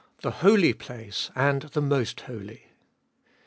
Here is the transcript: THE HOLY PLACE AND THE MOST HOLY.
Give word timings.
THE 0.23 0.31
HOLY 0.31 0.73
PLACE 0.73 1.29
AND 1.35 1.61
THE 1.61 1.81
MOST 1.81 2.21
HOLY. 2.21 2.71